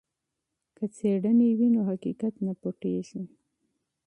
[0.75, 3.21] که مشاهده وي نو حقیقت نه پټیږي.